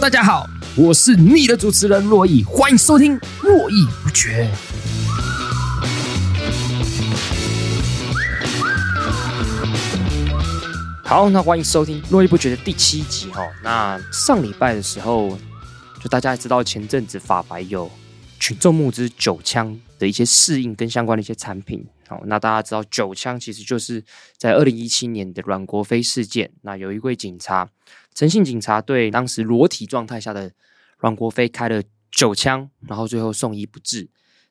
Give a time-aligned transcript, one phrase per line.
[0.00, 4.48] 大家好，我是你的主持人珞亦，欢迎收听《络绎不绝》。
[11.04, 13.42] 好，那欢迎收听《络绎不绝》的第七集哈。
[13.64, 15.36] 那上礼拜的时候，
[16.00, 17.90] 就大家也知道，前阵子法白有
[18.38, 21.84] 群众募资九枪的一些适应跟相关的一些产品。
[22.08, 24.02] 好，那大家知道九枪其实就是
[24.38, 27.68] 在二零一七年的阮国飞事件，那有一位警察。
[28.14, 30.50] 诚信警察对当时裸体状态下的
[30.98, 34.08] 阮国飞开了九枪，然后最后送医不治。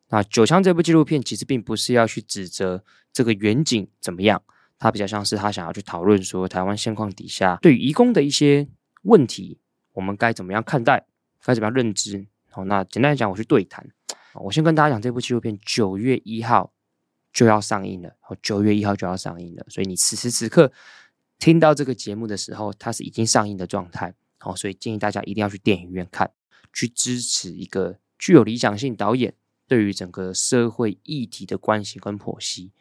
[0.09, 4.41] 那九枪这部纪录片其实并不是要去指责这个员警怎么样，
[4.79, 8.67] 他比较像是他想要去讨论说台湾现况底下对于移工的一些
[9.01, 9.59] 问题，
[9.93, 11.05] 我们该怎么样看待，
[11.43, 12.25] 该怎么样认知。
[12.51, 13.85] 好，那简单来讲，我去对谈。
[14.35, 16.71] 我先跟大家讲，这部纪录片九月一号
[17.37, 20.71] 就要上映了，九月一号就要上映了，所以你此时此刻。
[21.37, 26.31] 听到这个节目的时候，它是已经上映的状态，好，所以建议大家一定要去电影院看，
[26.73, 29.35] 去支持一个具有理想性导演
[29.67, 32.71] 对于整个社会议题的关系跟剖析。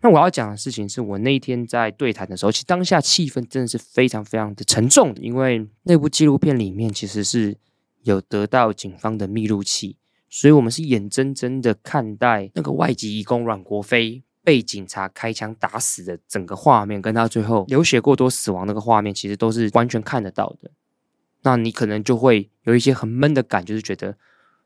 [0.00, 7.58] 那我要讲的事情是我那一天在对谈的时候，其实当下气氛真的是非常非常的沉重，因为那部纪录片里面其实是
[8.04, 9.96] 有得到警方的密录器，
[10.28, 14.22] 所以我们是眼睁睁的看待那个外籍义工阮国飞。
[14.44, 20.70] 被警察开枪打死的整个画面，跟他最后流血过多死亡那个画面，其实都是完全看得到的。
[21.42, 24.16] 那你可能就会有一些很闷的感，就是觉得，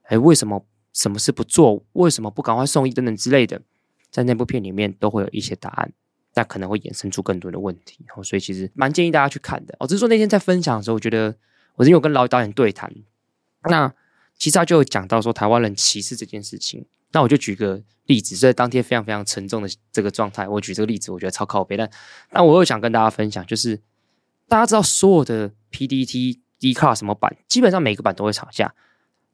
[0.05, 1.84] 哎，为什么什么事不做？
[1.94, 3.61] 为什么不赶快送医等等之类的，
[4.09, 5.93] 在那部片里面都会有一些答案，
[6.33, 8.05] 但可能会衍生出更多的问题。
[8.06, 9.75] 然后，所以其实蛮建议大家去看的。
[9.81, 11.34] 哦，只是说那天在分享的时候，我觉得
[11.75, 12.89] 我是有跟老导演对谈，
[13.65, 13.93] 那
[14.43, 16.85] 其实他就有讲到说台湾人歧视这件事情。
[17.13, 21.77] 那我就举个例子，所以当天非常非常沉重的这个状态，我举这个例子，我觉得超靠北。
[21.77, 21.89] 但
[22.29, 23.81] 但我又想跟大家分享，就是
[24.49, 28.75] 大家知道所有的 PDT，Dcard 什么版，基本上每个版都会吵架，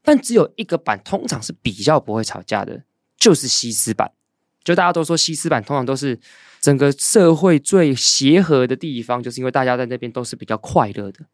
[0.03, 2.83] 但只有一个版通常是比较不会吵架的，
[3.17, 4.13] 就是西斯版。
[4.63, 6.21] 就大家都说西斯版通常都是
[6.61, 11.25] 整个社会最协和的地方，就是因为大家在那边都是比较快乐的。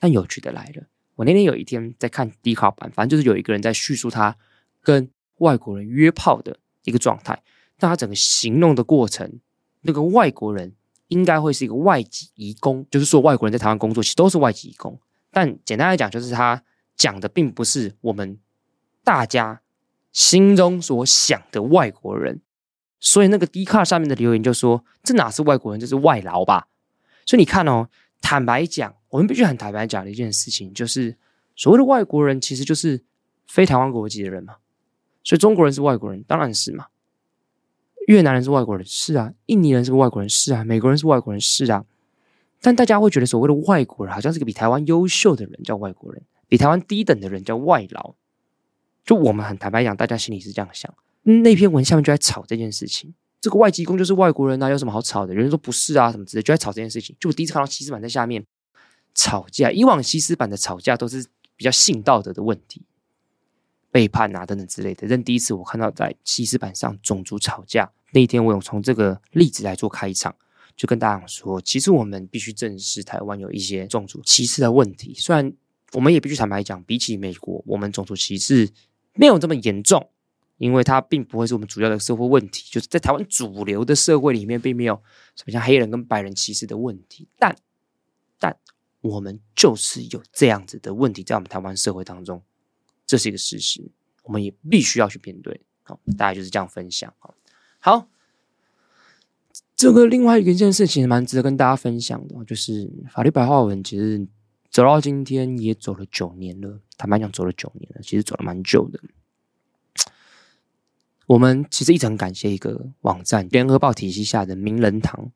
[0.00, 0.82] 但有趣的来了，
[1.20, 4.34] 我那天有一天在看 D 卡版，反正就是有一个人在叙述他
[4.82, 7.42] 跟外国人约炮的一个状态，
[7.78, 9.38] 但他整个形容的过程，
[9.82, 10.72] 那个外国人
[11.08, 14.98] 应该会是一个外籍移工，就是说外国人在台湾工作，其实都是外籍移工。
[15.30, 16.62] 但简单来讲，就是他
[16.96, 18.38] 讲的并不是我们
[19.04, 19.60] 大家
[20.12, 22.40] 心中所想的外国人。
[22.98, 26.68] 所以那个 D 卡上面的留言就说：“这哪是外国人，这是外劳吧？”
[27.26, 27.90] 所以你看哦，
[28.22, 31.16] 坦白讲，我们必须很坦白讲的一件事情，就是
[31.54, 33.02] 所谓的外国人，其实就是
[33.46, 34.56] 非台湾国籍的人嘛。
[35.22, 36.86] 所以中国人是外国人，当然是嘛。
[38.06, 39.32] 越南人是外国人，是啊。
[39.46, 40.64] 印尼人是外国人，是啊。
[40.64, 41.84] 美国人是外国人，是啊。
[42.62, 48.14] 但大家会觉得所谓的外国人，好像是个比台湾优秀的人叫外国人，比台湾低等的人叫外劳。
[49.04, 50.92] 就我们很坦白讲，大家心里是这样想。
[51.22, 55.34] 那篇文下面就在吵这件事情，这个外籍工就是外国人啊，有什么好吵的？
[55.34, 57.14] 有人说不是啊，什么之类，就在吵这件事情。
[57.20, 58.44] 就我第一次看到西斯版在下面
[59.14, 61.26] 吵架，以往西斯版的吵架都是
[61.56, 62.82] 比较性道德的问题。
[63.92, 65.08] 背叛啊，等等之类的。
[65.08, 70.32] 但第一次我看到在西斯版上种族吵架那一天，我有从这个例子来做开场，
[70.76, 75.12] 就跟大家说，其实我们必须正视台湾有一些种族歧视的问题。
[75.14, 75.52] 虽然
[75.92, 78.70] 我们也必须坦白讲，比起美国，我们种族歧视
[79.14, 80.08] 没有这么严重，
[80.58, 82.68] 因为它并不会是我们主要的社会问题。
[82.70, 84.94] 就是在台湾主流的社会里面，并没有
[85.34, 87.26] 什么像黑人跟白人歧视的问题。
[87.40, 87.56] 但
[88.38, 88.56] 但
[89.00, 92.42] 我们就是有这样子的问题，在我们台湾社会当中。
[93.06, 93.90] 这是一个事实，
[94.22, 95.60] 我们也必须要去面对。
[95.82, 97.12] 好，大家就是这样分享。
[97.80, 98.06] 好，
[99.74, 104.28] 这个另外一件事情蛮值得跟大家分享的，就是法律白话文其实
[104.70, 106.78] 走到今天也走了九年了。
[106.96, 109.00] 坦白讲，走了九年了，其实走了蛮久的。
[111.26, 115.32] 我们其实一直很感谢一个网站——联合报体系下的名人堂，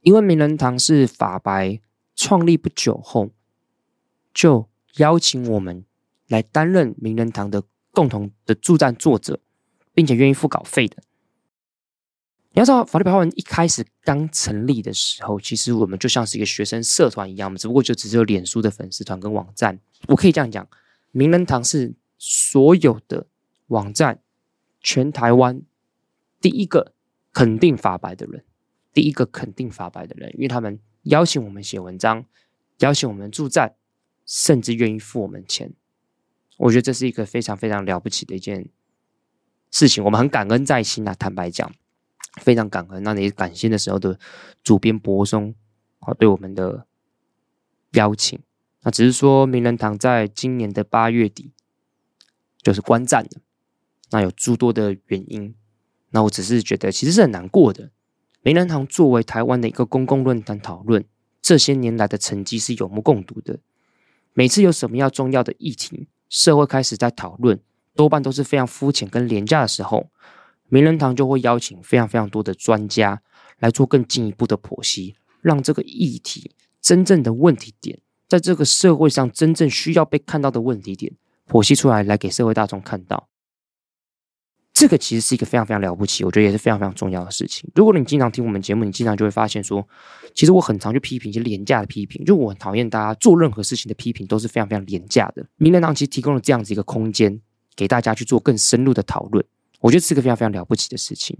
[0.00, 1.80] 因为名人堂是法白
[2.16, 3.30] 创立不久后，
[4.34, 5.84] 就邀请我们
[6.26, 9.38] 来担任名人堂的共同的助战作者，
[9.94, 10.96] 并且愿意付稿费的。
[12.52, 19.78] 你要知道，法律白话文一开始刚成立的时候，其实我们就像是一个学生社团一样，我们只不过就只有脸书的粉丝团跟网站。
[20.08, 20.66] 我可以这样讲，
[21.12, 23.26] 名人堂是所有的
[23.66, 24.22] 网站
[24.80, 25.60] 全台湾
[26.40, 26.94] 第一个
[27.34, 28.42] 肯定法白的人，
[28.94, 32.24] 第一个肯定法白的人，因为他们邀请我们写文章，
[32.78, 33.74] 邀请我们助战，
[34.24, 35.72] 甚至愿意付我们钱。
[36.58, 38.68] 我觉得这是一个非常非常了不起的一件
[39.70, 41.72] 事情，我们很感恩在心啊，坦白讲。
[42.42, 44.20] 非常感恩，那也感谢的时候的
[44.62, 45.54] 主编柏松
[46.00, 46.86] 啊，对我们的
[47.92, 48.38] 邀请。
[48.82, 51.52] 那只是说，名人堂在今年的八月底
[52.60, 53.40] 就是关站了。
[54.10, 55.54] 那有诸多的原因，
[56.10, 57.90] 那我只是觉得其实是很难过的。
[58.46, 61.04] 名人堂作为台湾的一个公共论坛讨论，
[61.42, 63.58] 这些年来的成绩是有目共睹的。
[64.34, 67.58] 每次有什么要重要的议题，社会开始在讨论，
[67.96, 70.10] 多半都是非常肤浅跟廉价的时候。
[70.68, 73.20] 名人堂就会邀请非常非常多的专家
[73.58, 77.98] 来做更进一步的剖析，让这个议题真正的问题点，
[78.28, 81.12] 在这个社会上真正需要被看到的问题点
[81.48, 83.26] 剖析出来，来给社会大众看到。
[84.76, 87.66] 这个其实是一个非常非常了不起，我觉得也是非常非常重要的事情。
[87.74, 89.82] 如果你经常听我们节目，你经常就会发现说，
[90.34, 95.42] 其实我很常去批评一些廉价的批评，就我很讨厌大家做任何事情的批评都是非常非常廉价的。
[95.56, 97.40] 名人堂其实提供了这样子一个空间，
[97.74, 99.42] 给大家去做更深入的讨论。
[99.80, 101.34] 我觉得是个非常非常了不起的事情。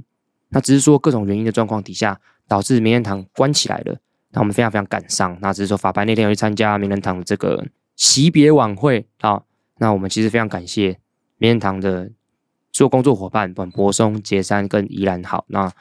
[0.49, 2.19] 那只是说各种原因的状况底下，
[2.49, 3.99] 导致名人堂关起来了。
[4.31, 5.37] 那我们非常非常感伤。
[5.43, 7.67] 那只是说法白那天要去参加名人堂的这个
[7.97, 9.43] 惜别晚会啊。
[9.77, 10.99] 那我们其实非常感谢
[11.37, 12.11] 名人堂的
[12.77, 15.47] 所有工作伙伴，本柏松、杰山跟宜兰好。
[15.49, 15.73] 那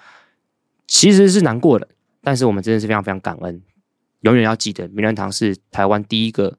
[0.88, 1.86] 其实是难过的，
[2.22, 3.62] 但是我们真的是非常非常感恩。
[4.22, 6.58] 永远要记得，名人堂是台湾第一个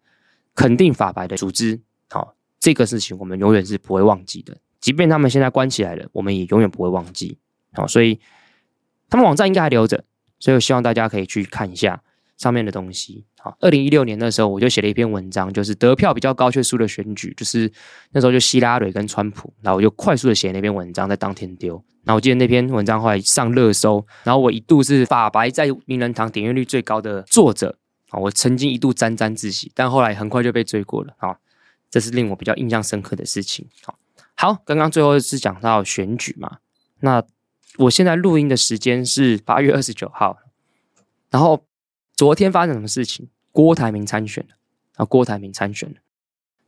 [0.55, 1.81] 肯定法白的组织。
[2.11, 4.55] 好，这个事情我们永远是不会忘记的。
[4.79, 7.39] 即便他们现在关起来了，我们也永远不会忘记。
[7.73, 8.21] 好，所以
[9.09, 10.05] 他们网站应该还留着，
[10.39, 12.03] 所以我希望大家可以去看一下
[12.37, 13.25] 上面的东西。
[13.39, 17.71] 好，二零一六年的时候，我就写了一篇文章，就是得票比较高却输了选举，就是
[18.13, 21.75] 那时候就希拉蕊跟川普，然后我就快速的写那篇文章，在当天丢。
[22.05, 27.77] 然后我记得那篇文章后来上热搜，然后我一度是法白在名人堂点阅率最高的作者。
[28.11, 31.15] 啊，我曾经一度沾沾自喜，但后来很快就被追过了。
[31.19, 31.37] 啊，
[31.91, 33.67] 这是令我比较印象深刻的事情。
[33.83, 33.99] 好。
[34.39, 36.59] 好，刚刚最后是讲到选举嘛，
[37.01, 37.23] 那
[37.79, 40.37] 我现在录音的时间是八月二十九号，
[41.31, 41.65] 然后
[42.17, 43.29] 昨天发生什么事情？
[43.53, 44.45] 郭台铭参选，
[44.95, 45.95] 啊，郭台铭参选。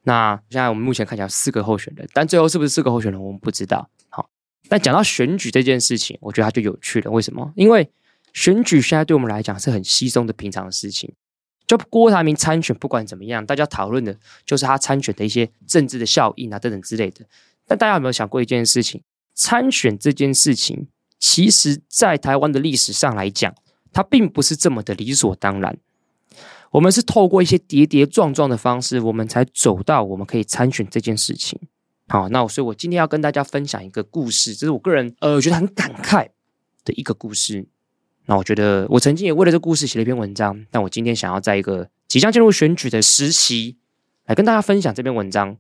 [0.03, 3.89] 那现在我们目前看起来四个候选人，但最后是不是四个候选人，我们不知道。
[4.11, 4.29] 好，
[4.69, 7.11] 但讲到选举这件事情，我觉得它就有趣了。
[7.11, 7.51] 为什么？
[7.57, 7.91] 因为
[8.35, 11.13] 选举现在对我们来讲是很稀松的平常的事情。
[11.67, 14.15] 就郭台铭参选，不管怎么样，大家讨论的
[14.45, 17.25] 就是他参选的一些政治的效应啊，等等之类的。
[17.67, 19.03] 但大家有没有想过一件事情？
[19.35, 23.55] 参选这件事情，其实在台湾的历史上来讲，
[23.99, 25.77] 它并不是这么的理所当然。
[26.71, 31.59] 我们是透过一些跌跌撞撞的方式，我们才走到我们可以参选这件事情。
[32.07, 36.29] 好，那所以我今天要跟大家分享一个故事，这是我个人呃觉得很感慨
[36.85, 37.67] 的一个故事。
[38.27, 43.77] 那我觉得我曾经也为了这故事写了一篇文章，但我今天想要在一个即将进入选举的时期，
[44.27, 45.57] 来跟大家分享这篇文章，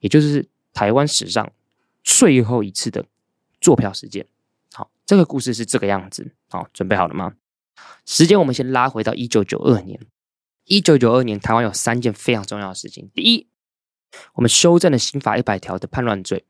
[0.00, 0.48] 也就是。
[0.76, 1.50] 台湾史上
[2.04, 3.06] 最后一次的
[3.62, 4.26] 作票事件，
[4.74, 7.32] 好，这个故事是这个样子，好，准备好了吗？
[8.04, 10.00] 时间我们先拉回到一九九二年，
[10.64, 13.10] 一九九二年台湾有三件非常重要的事情。
[13.14, 13.48] 第一，
[14.34, 16.44] 我们修正了刑法一百条的叛乱罪，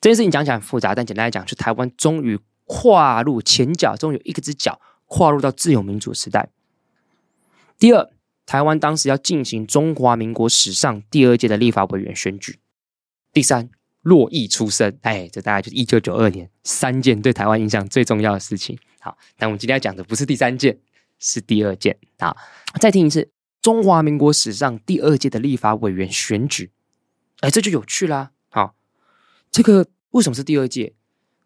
[0.00, 6.50] 这件事情讲起来很复杂，但简单来讲，就台湾终于跨入前脚，终于有一个只脚跨入到自由民主时代。
[7.78, 8.10] 第二，
[8.46, 12.58] 台湾当时要进行中华民国史上第二届的立法委员选举。
[13.32, 13.70] 第三，
[14.02, 18.78] 洛邑出生，哎，这大概就是一九九二年三件对台湾影响最重要的事情。
[19.02, 20.78] 好，但我们今天要讲的不是第三件，
[21.18, 21.98] 是第二件。
[22.20, 22.36] 好，
[22.80, 26.70] 再听一次，中华民国史上第二届的立法委员选举，
[27.40, 28.30] 哎，这就有趣啦。
[28.48, 28.76] 好，
[29.50, 30.94] 这个为什么是第二届？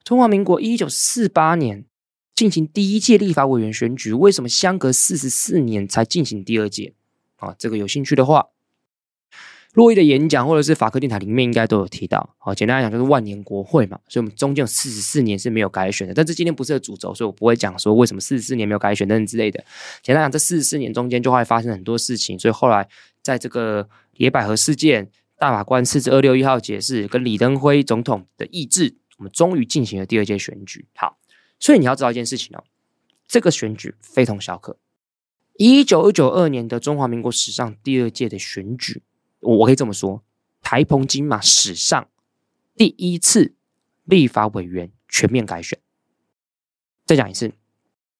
[0.05, 1.87] 中华民国一九四八年
[2.35, 6.93] 进行第一届立法委员选举，为什么相隔四十四年才进行第二届？
[7.37, 8.49] 啊，这个有兴趣的话。
[9.77, 12.35] 洛伊的演讲或者是法科电台里面应该都有提到。
[12.39, 16.15] 好，简单来讲就是万年国会嘛，所以我们中间有四十四年是没有改选的。
[16.15, 19.63] 但是今天不是主轴，所以我不会讲说为什么四十四年没有改选等等之类的。
[20.03, 22.89] 简单讲，这四十四年中间就会发生很多事情，所以后来
[23.21, 30.87] 在这个野百合事件、大法官释字二六一号解释跟李登辉总统的意志，我们终于进行了第二届选举。
[30.95, 31.19] 好，
[31.61, 32.65] 所以你要知道一件事情哦，
[33.29, 34.79] 这个选举非同小可。
[35.59, 39.03] 一九九二年的中华民国史上第二届的选举。
[39.47, 40.25] 我我可以这么说，
[40.61, 42.09] 台澎金马史上
[42.75, 43.55] 第一次
[44.05, 45.79] 立法委员全面改选。
[47.05, 47.53] 再讲一次，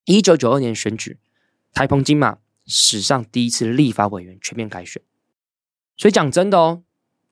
[0.05, 1.17] 一九九二年选举，
[1.73, 5.01] 台澎金马史上第一次立法委员全面改选。
[5.97, 6.83] 所以讲真的哦，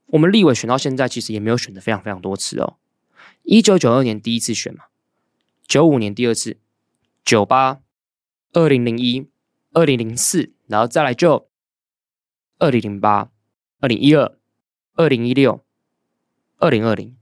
[0.07, 2.75] 我们立委选到现在，其实也没有选的非常非常多次哦。
[3.43, 4.85] 一九九二年第一次选嘛，
[5.65, 6.57] 九五年第二次，
[7.23, 7.79] 九八、
[8.51, 9.29] 二零零一、
[9.71, 11.47] 二零零四，然后再来就
[12.59, 13.31] 二零零八。
[13.79, 14.37] 二零一二、
[14.95, 15.63] 二零一六、
[16.57, 17.15] 二零二零，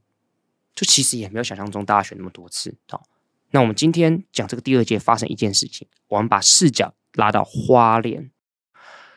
[0.73, 2.75] 就其实也没有想象中大家选那么多次。
[2.87, 3.03] 好，
[3.51, 8.29] 那我们今天讲这个第二届发生一件事情，我们把视角拉到花莲。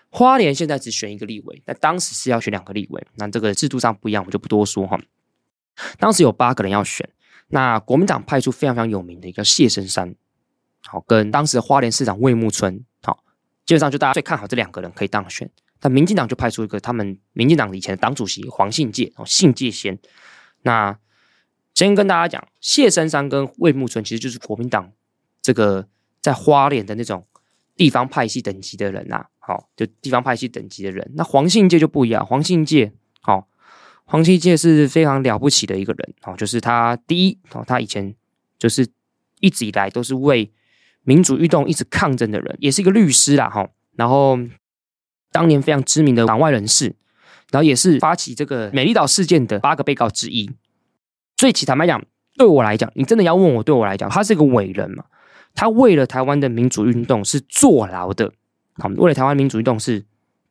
[0.08, 3.06] 花莲现在只选一个立委，但当时是要选两个立委。
[3.16, 4.98] 那这个制度上不一样，我就不多说哈。
[5.98, 7.06] 当时有八个人要选，
[7.48, 10.14] 那国民党派出非常非常有名的一个谢生山，
[10.86, 13.22] 好，跟当时的花莲市长魏木村，好，
[13.66, 15.50] 基本上就大家最看好这两个人可以当选。
[15.78, 19.98] 但民进党就派出一个他们民进党以前的党主席黄信介哦，信介先。
[20.62, 20.98] 那
[21.74, 24.90] 先跟大家讲，谢生山跟魏木村其实就是国民党
[25.42, 25.86] 这个
[26.22, 27.26] 在花莲的那种
[27.76, 31.12] 地方派系等级的人呐、啊，好，就地方派系等级的人。
[31.14, 33.46] 那黄信介就不一样，黄信介好，
[34.04, 38.14] 黄信介是非常了不起的一个人哦，就是他第一哦，他以前
[38.58, 38.88] 就是
[39.40, 40.50] 一直以来都是为
[41.02, 44.38] 民主运动一直抗争的人，也是一个律师啦哈，然后。
[45.36, 46.94] 当年非常知名的党外人士，
[47.50, 50.50] 然后也是发起这个美丽岛事件的八个被告之一。
[51.36, 52.02] 所以，其坦白讲，
[52.38, 55.04] 对我来讲，你真的要问我，对我来讲，他是一个伟人嘛？
[55.54, 58.32] 他为了台湾的民主运动是坐牢的，
[58.78, 60.02] 好，为了台湾民主运动是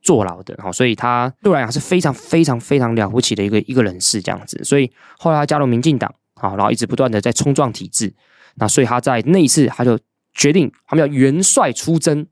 [0.04, 4.64] 坐牢的，好，所以他对我来讲是非常非常非常了不起的一个一个人士，这样子。
[4.64, 8.14] 所以后来他加入民进党，好，然后一直不断的在冲撞体制。
[8.58, 10.00] 那所以他在那一次，他就
[10.36, 12.28] 决定他们要元帅出征，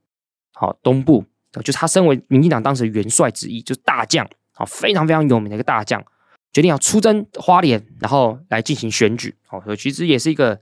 [0.53, 1.25] 好，东部。
[1.61, 6.03] 就是他身为民进党当时元帅之一，就是大将，啊，非常非常有名的一个大将，
[6.51, 9.35] 决定要出征花莲，然后来进行选举。
[9.49, 10.59] 哦，所以其实也是一个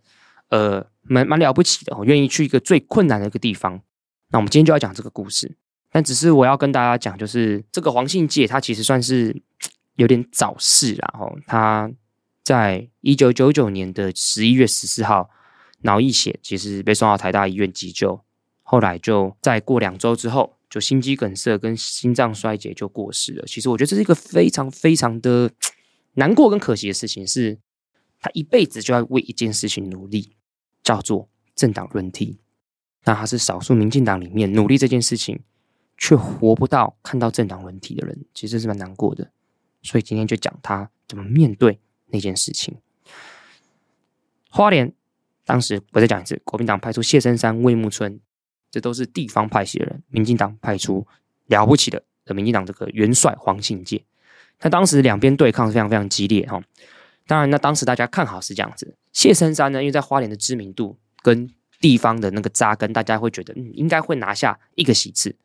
[0.50, 3.82] 呃蛮蛮了不起的，哦，愿意去一个最困难的一个地方。
[4.32, 5.56] 那我们今天就要讲这个故事，
[5.92, 9.42] 但只是我要跟大家讲，就是这个黄信介他其实算是
[9.96, 11.90] 有点早逝，然后他
[12.44, 15.30] 在一九九九年的十一月十四号
[15.84, 18.22] 脑溢血，其实被送到台大医院急救，
[18.64, 20.58] 后来就再过两周之后。
[20.72, 23.46] 就心肌梗塞跟心脏衰竭就过世了。
[23.46, 25.51] 其实我觉得这是一个非常非常的
[26.13, 27.60] 难过跟可惜的事情，是
[28.22, 30.38] 他一辈子就要为一件事情努力，
[30.82, 32.40] 叫做政党轮替。
[33.04, 35.42] 那他是少数民进党里面努力这件事情，
[35.98, 39.30] 却活不到看到政党轮替的人，其实是蛮难过的。
[39.84, 42.78] 所以今天就讲他怎么面对那件事情。
[44.50, 44.94] 花莲
[45.44, 48.22] 当时我再讲一次，国民党派出谢生山、魏木村。
[48.72, 51.06] 这都是地方派系的人，民进党派出
[51.48, 54.01] 了不起的的民进党这个元帅黄信介。
[54.62, 56.62] 那当时两边对抗非常非常激烈哈。
[57.28, 61.50] 当然，那当时大家看好是这样子，谢生山呢，因为在花莲的知名度跟
[61.80, 65.36] 地方的那个扎根，大家会觉得嗯，应该会拿下一个席次。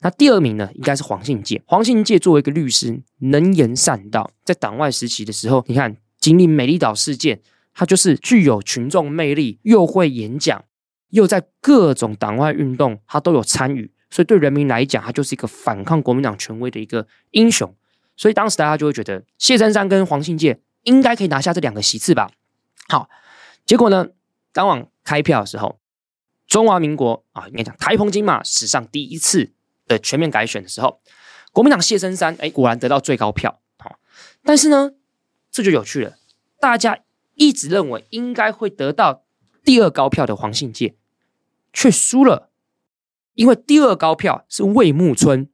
[0.00, 1.62] 那第二名呢，应该是黄信介。
[1.66, 7.40] 黄信介作为一个律师，能言善道，在党外时期的时候，你看经历美丽岛事件，
[7.72, 10.64] 他就是具有群众魅力，又会演讲。
[11.10, 17.74] 又在各种党外运动，他都有参与，所以对人民来讲，他就是一个反抗国民党权威的一个英雄。
[18.16, 22.30] 所以当时大家就会觉得谢生山跟黄信介应该可以拿下这两个席次吧。
[22.88, 23.08] 好，
[23.64, 24.08] 结果呢，
[24.52, 25.78] 当晚开票的时候，
[26.46, 29.52] 中华民国啊，应该讲台澎金马史上第一次
[29.86, 31.00] 的全面改选的时候，
[31.52, 33.60] 国民党谢生山哎，果然得到最高票。
[33.78, 33.98] 好，
[34.42, 34.92] 但是呢，
[35.50, 36.16] 这就有趣了，
[36.58, 36.98] 大家
[37.34, 39.25] 一直认为应该会得到。
[39.66, 40.94] 第二高票的黄信介
[41.72, 42.50] 却输了，
[43.34, 45.50] 因为第二高票是魏木村，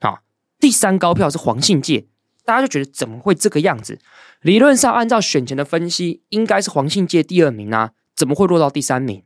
[0.00, 0.22] 啊，
[0.58, 2.08] 第三高票是黄信介，
[2.44, 4.00] 大家就觉得怎么会这个样子？
[4.40, 9.22] 理论上按照选前的分析，应该是黄信介第二名啊，怎么会落到第三名？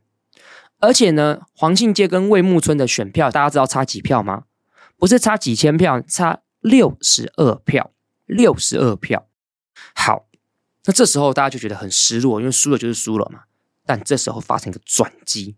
[0.77, 4.43] 而且呢，黄信介跟魏木村的选票，大家知道差几票吗？
[4.95, 7.91] 不是差几千票，差六十二票，
[8.27, 9.27] 六十二票。
[9.95, 10.27] 好，
[10.85, 13.45] 那这时候大家就觉得很失落，因为输了就是输了嘛。
[13.89, 15.55] 但这时候发生一个转机，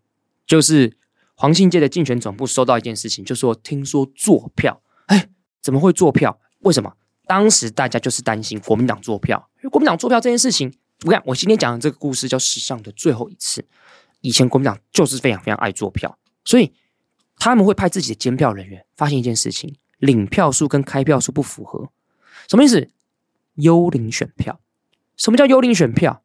[0.47, 0.97] 就是
[1.35, 5.27] 黄信介的竞选总部收到一件事情，就说听说做票，哎，
[5.61, 6.39] 怎么会做票？
[6.59, 6.95] 为什么？
[7.25, 10.73] 当时大家就是担心国民党坐票，因为国民党坐票这件事情，
[11.03, 13.65] 我看我今天讲的这个故事叫史上的最后一次。
[14.21, 16.71] 以前国民党就是非常非常爱作票，所以
[17.35, 21.89] 他们会派自己的监票人员发现一件事情：领票数跟开票数不符合。
[22.47, 22.89] 什么意思？
[23.55, 24.61] 幽灵选票。
[25.17, 26.23] 什么叫幽灵选票？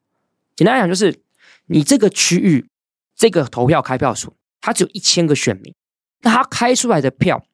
[0.54, 1.25] 简单来讲，就是
[1.66, 2.68] 你这个区域
[3.14, 5.75] 这个投票开票数，它只有一千个选民，
[6.23, 7.44] 那他开出来的票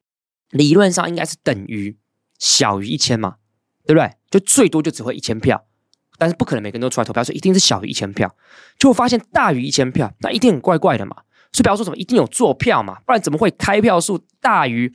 [0.49, 1.97] 理论上应该是等于
[2.39, 3.35] 小于一千嘛，
[3.85, 4.11] 对不对？
[4.29, 5.65] 就最多就只会一千票，
[6.17, 8.35] 但是不可能每个人都出来投票，所以一定是小于一千票。
[8.77, 11.23] 就会发现大于一千票，那一定很怪怪的嘛。
[11.51, 14.91] 所以不要说什么一定有作票嘛，不然怎么会开票数大于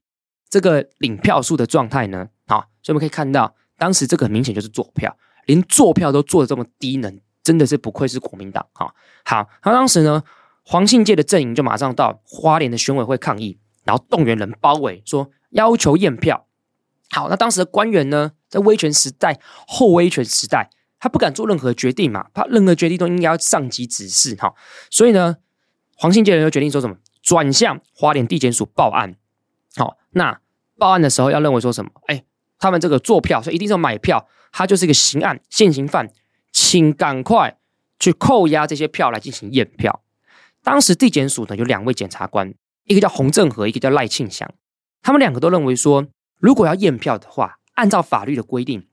[0.51, 2.29] 这个领票数的状态呢？
[2.47, 5.17] 好，所以我们可以看到，当时这个很明显就是作票。
[5.47, 8.95] 连作票都做的这么低能，真的是不愧是国民党哈。
[9.25, 10.23] 好，那当时呢，
[10.67, 16.47] 黄信介的阵营就马上到花莲的选委会抗议，然后动员人包围，说要求验票。
[17.11, 20.69] 好，那当时的官员呢，在威权时代、后威权时代，
[21.01, 24.53] 他不敢做任何决定嘛，怕任何决定都应该要上级指示哈。
[24.91, 25.37] 所以呢，
[25.97, 29.17] 黄信介人就决定说什么，转向花莲地检署报案。
[29.75, 30.39] 好，那
[30.77, 31.91] 报案的时候要认为说什么？
[32.09, 32.25] 哎，
[32.59, 34.29] 他们这个作票，所以一定是要买票。
[34.51, 36.11] 他就是一个刑案现行犯，
[36.61, 37.57] 请赶快
[38.01, 40.03] 去扣押这些票来进行验票。
[40.65, 42.53] 当时地检署呢有两位检察官，
[42.87, 44.53] 一个叫洪正和，一个叫赖庆祥。
[45.01, 46.09] 他们两个都认为说，
[46.41, 48.89] 如果要验票的话，按照法律的规定，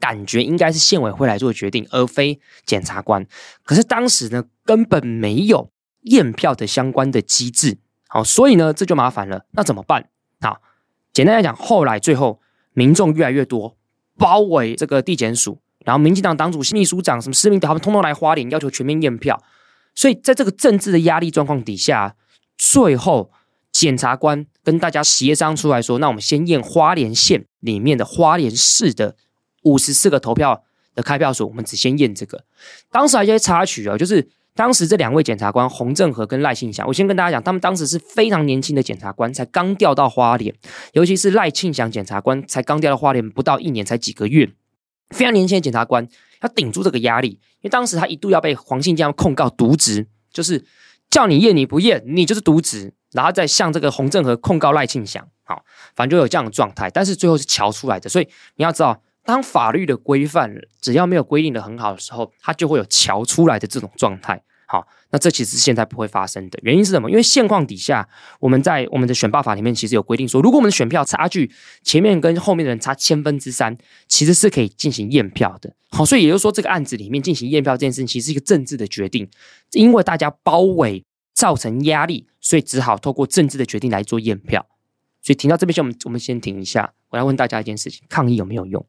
[0.00, 3.24] 感觉应该是县委会来做决定，而非检察官。
[3.62, 5.70] 可是当时呢根本没有
[6.02, 9.46] 验票的相关的机制，好，所以呢这就麻烦了。
[9.52, 10.08] 那怎么办？
[10.40, 10.60] 好，
[11.12, 12.40] 简单来讲，后来最后
[12.72, 13.76] 民众越来越多。
[14.18, 19.42] 包围这个地检署，然后民进党党主、秘书长、什么施明德他们通通来花莲，要求全面验票。
[19.94, 22.16] 所以在这个政治的压力状况底下，
[22.58, 23.30] 最后
[23.72, 29.16] 检察官跟大家协商出来说：“那我们先验花莲县里面的花莲市的
[29.62, 30.64] 五十四个投票
[30.94, 32.44] 的开票所，我们只先验这个。”
[32.92, 34.28] 当时还有一些插曲啊，就是。
[34.56, 40.54] 当时这两位检察官洪正和跟赖庆祥，我先跟大家讲，他们当时是非常年轻的检察官，才刚调到花莲，
[40.94, 44.50] 尤其是赖庆祥检察官才刚调到花莲不到一年，才几个月，
[45.10, 46.06] 非常年轻的检察官
[46.42, 50.64] 要顶住这个压力，因为当时他一度要被黄信介控告渎职，就是
[51.10, 59.02] 叫你验你不验，你就是渎职，然后再向这个洪振和控告赖庆祥，好，反正就有这样的状态，但是最后是乔出来的，所以你要知道。
[59.26, 64.40] 当法律的规范只要没有规定的很好的时候，它就会有乔出来的这种状态。
[64.76, 66.58] 好，那这其实现在不会发生的。
[66.62, 67.08] 原因是什么？
[67.08, 68.06] 因为现况底下，
[68.40, 71.50] 我们在我们的选罢法里面其实有规定说，如果我们的选票差距
[71.82, 73.74] 前面跟后面的人差千分之三，
[74.06, 75.74] 其实是可以进行验票的。
[75.90, 79.26] 好，所以也就是说，这个案子里面进行验票这件事情，其实是一个政治的决定，
[79.72, 84.66] 因为大家包围造成压力，所以只好透过政治的决定来做验票。
[85.22, 86.92] 所以停到这边先，我们我们先停一下。
[87.08, 88.84] 我来问大家一件事情：抗议有没有用？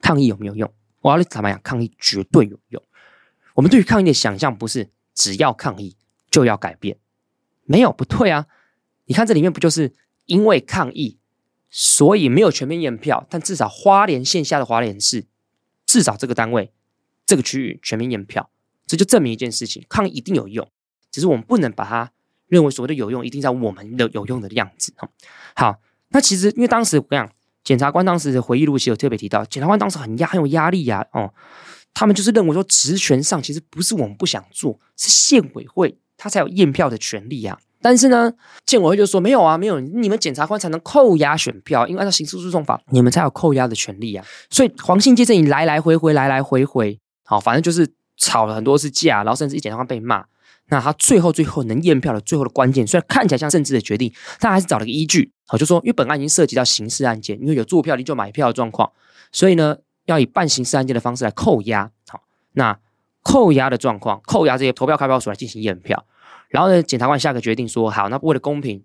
[0.00, 0.72] 抗议有没有用？
[1.00, 2.82] 我要坦白讲，抗议绝对有用。
[3.56, 5.96] 我们对于抗议的想象不是只要抗议
[6.30, 6.96] 就要改变，
[7.64, 8.46] 没有不对啊！
[9.06, 9.92] 你看这里面不就是
[10.26, 11.18] 因为抗议，
[11.70, 15.26] 所以没有全面验票，但至少花莲线下的花莲市，
[15.84, 16.72] 至少这个单位
[17.26, 18.50] 这个区域全面验票，
[18.86, 20.70] 这就证明一件事情：抗议一定有用。
[21.10, 22.12] 只是我们不能把它
[22.46, 24.92] 认为所谓的有用，一定在我们的有用的样子。
[25.54, 27.32] 好，那其实因为当时我跟你讲。
[27.64, 31.34] 检察官当时的回忆录其实有特别提到，检察官当时很压很有压力呀、哦，
[31.98, 37.58] 他们就是认为说职权上其实不是我们不想做，是县委会他才有验票的权利、啊。
[37.80, 38.30] 但是呢，
[38.66, 44.22] 县委会就说没有啊，没有，你们检察官才能扣押选票，因为按照刑事诉讼法，你们才有扣押的权利啊。
[44.50, 50.22] 所以黄信介这里来来回回，来来回回，好，反正就是吵了很多次架，然后甚至一检察官被骂。
[50.68, 55.30] 那他最后最后能验票的最后的关键，虽然看起来像政治的决定，但还是找了个依据。
[55.46, 58.90] 好，就说因为本案已经涉及到刑事案件，因为有坐票你就买票的状况，
[59.30, 61.90] 所以呢，要以办刑事案件的方式来扣押。
[62.08, 62.78] 好，那
[63.22, 66.06] 扣押的状况，扣押这些投票开票所来进行验票。
[66.48, 68.82] 然后呢，检察官下个决定说，好，那为了公平，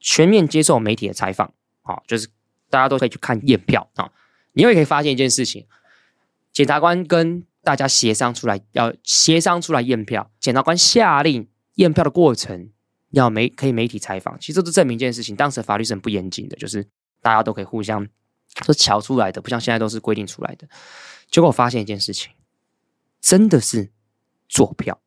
[0.00, 1.52] 全面接受媒体的采访。
[1.82, 2.28] 好，就是
[2.70, 4.10] 大家都可以去看验票啊。
[4.52, 5.66] 你会可以发现一件事情，
[6.52, 10.30] 检察官跟大家协商出来，要协商出来验票。
[10.38, 12.70] 检察官下令验票的过程
[13.10, 16.86] 要媒可以媒体采访，其实这都证明一件事情：当时的法律是很不严谨的，就是
[17.20, 18.06] 大家都可以互相
[18.64, 20.68] 说瞧出来的，不像现在都是规定出来的。
[21.30, 22.30] 结果我发现一件事情，
[23.20, 23.90] 真的是
[24.48, 25.00] 作票，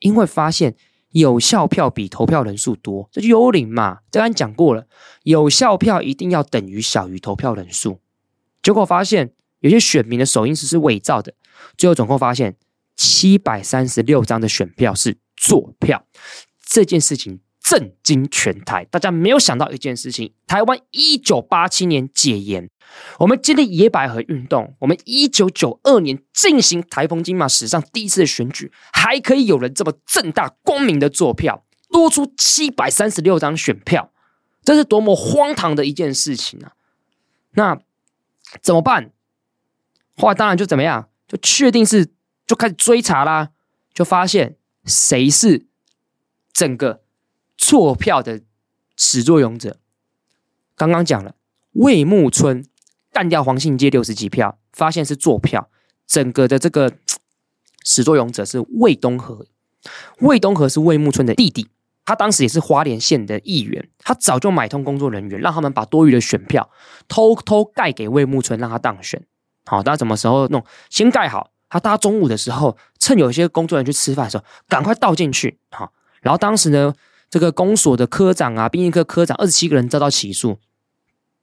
[0.00, 0.74] 因为发现
[1.10, 4.00] 有效票比投票人数多，这就幽灵嘛。
[4.10, 4.86] 这刚讲过了，
[5.22, 8.00] 有效票一定要等于小于投票人数。
[8.62, 11.32] 结果发现有些选民的手印是是伪造的。
[11.76, 12.56] 最后总共发现
[12.96, 16.04] 七百三十六张的选票是作票，
[16.60, 18.86] 这件事情震惊全台。
[18.86, 22.70] 大家没有想到一件事情：台湾一九八七年解严，
[23.18, 34.10] 我们经历野百合运动，我们一九九二年进行台风金马史上第一次的选举，还可以有人这么正大光明的做票，多出七百三十六张选票，
[34.62, 36.72] 这是多么荒唐的一件事情啊！
[37.50, 37.78] 那
[38.62, 39.10] 怎么办？
[40.16, 42.06] 后来当然就怎么样，就确定是
[42.46, 43.50] 就开始追查啦，
[43.92, 45.66] 就发现谁是
[46.50, 47.02] 整个
[47.68, 48.40] 作票的
[48.96, 49.76] 始作俑者。
[50.74, 51.34] 刚刚讲了，
[51.72, 52.64] 魏木村
[53.12, 55.68] 干掉黄信介六十几票，发现是作票，
[56.06, 56.94] 整个的这个
[57.84, 59.44] 始作俑者是魏东河。
[60.20, 61.68] 魏东河是魏木村的弟弟。
[62.06, 66.70] 他当时也是花莲县的议员，他早就买通工作人员，让他们把多余的选票
[67.06, 69.22] 偷偷盖给魏木村，让他当选。
[69.66, 70.64] 好，他什么时候弄？
[70.88, 71.50] 先盖好。
[71.68, 75.58] 他大中午的时候，趁有些工作人员去吃饭的时候，赶快倒进去。
[75.70, 76.94] 好，然后当时呢，
[77.30, 80.58] 这个公所的科长啊，兵役科科长二十七个人遭到起诉，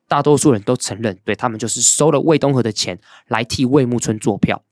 [0.07, 4.63] 大多数人都承认，对他们就是收了魏东河的钱来替魏木村作票。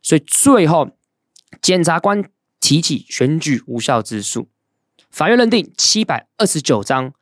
[0.00, 0.90] 所以最后，
[1.60, 2.24] 检察官
[2.60, 4.48] 提起选举无效之诉。
[5.10, 7.12] 法院认定七百二十九张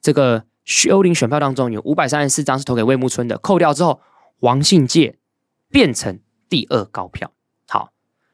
[0.00, 0.44] 这个
[0.88, 4.00] 幽灵选票当中，有五百三十四张是投给魏木村的，扣掉之后，
[4.40, 5.16] 王信介
[5.70, 7.32] 变成第二高票。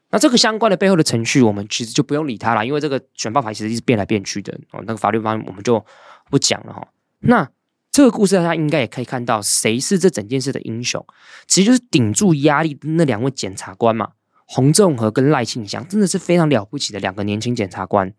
[0.09, 4.81] 那这个相关的背后的程序，我们其实就不用理它了，因为这个选报法其实是变来变去的哦。
[4.85, 5.85] 那个法律方面我们就
[6.29, 6.87] 不讲了哈。
[7.19, 7.49] 那
[7.91, 11.05] 这个故事大家应该也可以看到，谁是这整件事的英雄？
[11.47, 14.11] 其实就是顶住压力的那两位检察官嘛，
[14.45, 18.13] 洪仲和跟赖庆祥，真的是非常了不起的两个年轻检察官。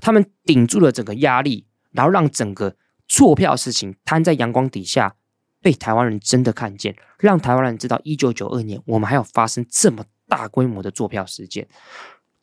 [0.00, 2.74] 他们顶住了整个压力，然后让整个
[3.06, 5.14] 错票事情摊在阳光底下，
[5.60, 11.66] 被台湾人真的看见，让台湾人知道，一九九二年我们还有发生这么大规模的作票事件。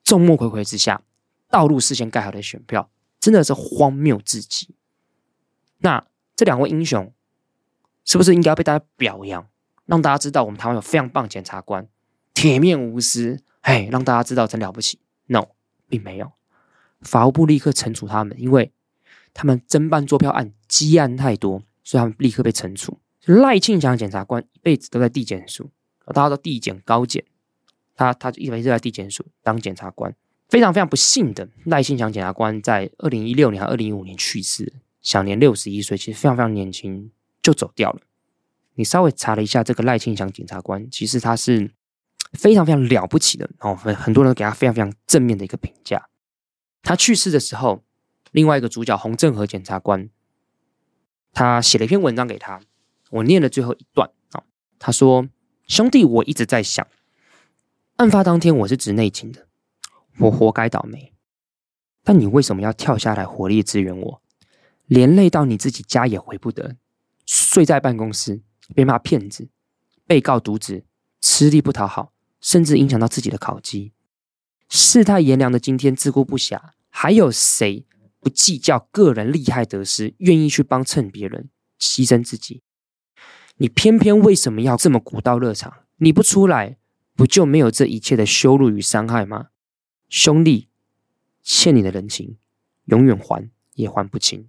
[0.04, 1.02] 众目睽睽之下，
[1.50, 4.76] 道路事先盖好的选票，真的是荒谬至极。
[5.78, 7.13] 那这两位英雄，
[8.04, 9.48] 是不是应该要被大家表扬，
[9.86, 11.88] 让大家知道我们台湾有非常棒检察官，
[12.34, 15.48] 铁面无私，嘿，让大家知道真了不起？No，
[15.88, 16.32] 并没有。
[17.02, 18.71] 法务部立刻惩处他们，因为
[19.34, 23.00] 他们侦办作票案积案太多，所以他们立刻被惩处。
[23.26, 25.71] 赖庆祥检察官一辈子都在地检署，
[26.13, 27.24] 大家都地检高检，
[27.96, 30.14] 他他就一直在地检署当检察官。
[30.48, 38.02] 非常非常不幸的，赖庆祥检察官在二零一六年和二零一五年去世，享年六十一岁，其实非常非常年轻就走掉了。
[38.76, 41.72] 你稍微查了一下这个赖庆祥检察官，其实他是
[42.34, 46.10] 非常非常了不起的哦，很很多人给他非常非常正面的一个评价。
[46.84, 47.84] 他去世的时候，
[48.32, 50.10] 另外一个主角洪政和检察官，
[51.34, 52.62] 他写了一篇文章给他，
[53.10, 54.44] 我念了最后一段啊。
[54.78, 55.28] 他说
[55.68, 56.86] ：“兄弟，我一直在想，
[57.98, 59.48] 案发当天我是执内勤的，
[60.20, 61.14] 我活该倒霉。
[62.04, 64.22] 但你为什么要跳下来火力支援我？
[64.86, 66.76] 连累到你自己家也回不得，
[67.26, 68.42] 睡在办公室
[68.76, 69.48] 被骂骗子，
[70.06, 70.84] 被告渎职，
[71.22, 73.94] 吃力不讨好，甚至影响到自己的考绩。
[74.68, 76.62] 世态炎凉的今天，自顾不暇。”
[76.98, 77.86] 还有谁
[78.22, 82.62] 不计较个人利害得失，愿意去帮衬别人，牺牲自己？
[83.58, 85.74] 你偏偏为什么要这么古道热肠？
[85.98, 86.78] 你不出来，
[87.15, 89.47] 不就没有这一切的羞辱与伤害吗？
[90.10, 90.67] 兄弟，
[91.41, 92.38] 欠你的人情，
[92.86, 94.47] 永远还也还不清。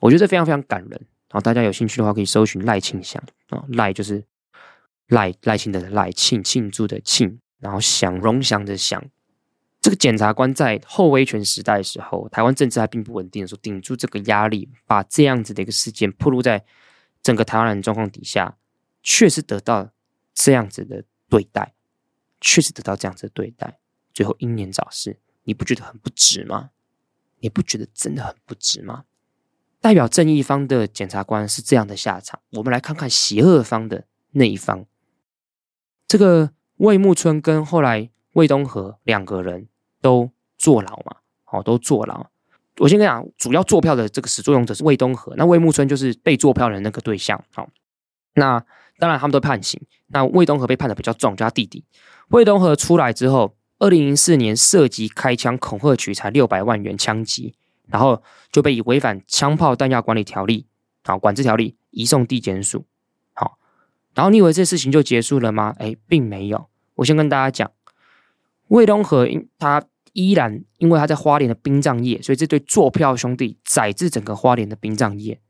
[0.00, 0.90] 我觉得这非常非常感人。
[0.90, 4.24] 然后大家有兴趣的话，可以搜寻赖庆祥啊，赖就是
[5.08, 9.04] 赖赖庆的赖，庆庆祝的庆，然后祥荣祥的祥。
[9.80, 16.64] 这个检察官在后威权时代的时候，台湾政治还并不稳定的时候，顶住这个压力，把这样子的一个事件暴露在
[17.22, 18.56] 整个台湾人状况底下，
[19.02, 19.90] 确实得到
[20.34, 21.72] 这样子的对待，
[22.40, 23.78] 确实得到这样子的对待，
[24.12, 26.70] 最后英年早逝，你不觉得很不值吗？
[27.40, 29.04] 你不觉得真的很不值吗？
[29.80, 34.86] 代表正义方的检察官是这样的下场，我们来看看邪恶方的那一方，
[36.06, 39.68] 这个魏木村跟后来魏东河两个人。
[40.02, 41.16] 都坐牢嘛？
[41.44, 42.26] 好，都坐牢。
[42.78, 47.44] 我先跟你讲，主要坐票的这个始作俑者是魏东河，那魏木村就是被坐票的那个对象。
[47.52, 47.68] 好，
[48.32, 48.64] 那
[49.00, 49.80] 当然他们都判刑。
[50.08, 51.84] 那魏东河被判的比较重，叫他弟弟。
[52.28, 57.54] 魏东河出来之后，二零零四年涉及开枪恐吓取财六百万元枪击，
[57.88, 60.66] 然后就被以违反枪炮弹药管理条例，
[61.02, 62.84] 啊，管制条例移送地检署。
[63.32, 63.58] 好，
[64.14, 65.74] 然后你以为这事情就结束了吗？
[65.78, 66.68] 哎，并没有。
[66.96, 67.70] 我先跟大家讲。
[68.68, 69.26] 魏东河，
[69.58, 69.82] 他
[70.12, 75.40] 依然因为他在花莲的殡葬业，所以这对坐票兄弟载至整个花莲的殡葬业。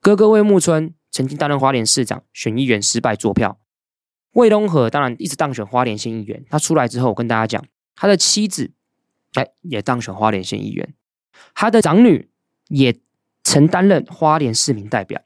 [0.00, 3.60] 哥哥魏木村曾经担任花莲市长，选议员失败作票。
[4.32, 6.44] 魏东河当然一直当选花莲县议员。
[6.50, 8.72] 他出来之后，我跟大家讲，他的妻子
[9.34, 10.92] 哎也当选花莲县议员。
[11.54, 12.28] 他的长女
[12.66, 12.96] 也
[13.44, 15.22] 曾担任花莲市民代表，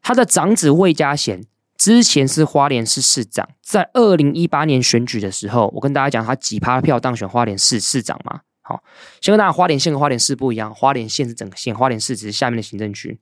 [0.00, 1.44] 他的长子魏家贤
[1.76, 8.42] 之前是花莲市市长，在二零一八年选举的时候，我跟大家讲他几趴票当选花莲市市长嘛。
[8.62, 8.84] 好，
[9.20, 13.18] 先跟大家花莲县和花莲市不一样，花莲县是整个县，花莲市只是下面的行政区。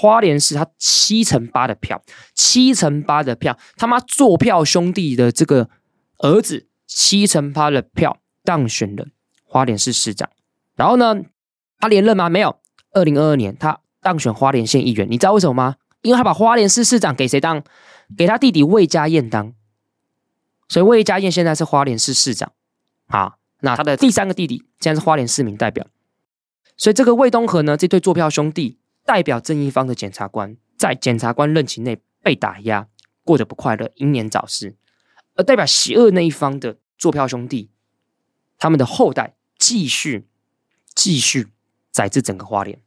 [0.00, 2.02] 花莲市他七成八的票，
[2.34, 5.68] 七成八的票，他妈做票兄弟的这个
[6.20, 9.08] 儿子，七成八的票当选了
[9.44, 10.30] 花莲市市长。
[10.74, 11.20] 然后呢，
[11.78, 12.30] 他连任吗？
[12.30, 12.56] 没有。
[12.92, 15.76] 二零二二年他当选花莲县议员，你知道为什么吗？
[16.00, 17.62] 因为他把花莲市市长给谁当？
[18.16, 19.52] 给他弟弟魏家燕当。
[20.66, 22.52] 所以魏家燕现在是花莲市市长。
[23.08, 25.86] 啊，那他的第三个弟弟现在是花莲市民代表。
[26.78, 28.79] 所以这个魏东河呢，这对做票兄弟。
[29.04, 32.88] 代表正义方的检察官，在检察官任期内被打压，
[33.24, 34.76] 过得不快乐，英年早逝；
[35.34, 37.70] 而代表邪恶那一方的坐票兄弟，
[38.58, 40.26] 他们的后代继续
[40.94, 41.48] 继续
[41.90, 42.80] 宰制整个花莲。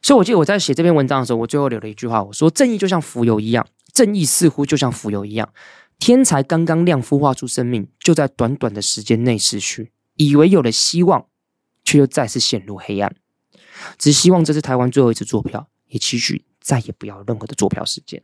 [0.00, 5.52] 所以，我记得我在写这篇文章的时候，我最后留了一句话：我说，正义就像浮游一样，正义似乎就像浮游一样，
[5.98, 11.28] 天才刚刚亮，孵化出生命，就在短短的时间内逝去，以为有了希望，
[11.84, 13.14] 却又再次陷入黑暗。
[13.98, 18.22] 只希望这是台湾最后一次做票，也期许再也不要任何的做票事件。